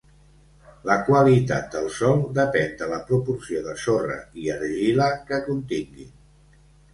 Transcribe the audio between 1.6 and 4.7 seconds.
del sòl depèn de la proporció de sorra i